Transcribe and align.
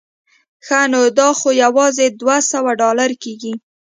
ښه 0.65 0.79
نو 0.91 1.01
دا 1.17 1.29
خو 1.39 1.49
یوازې 1.63 2.05
دوه 2.19 2.37
سوه 2.51 2.71
ډالره 2.81 3.15
کېږي. 3.23 3.53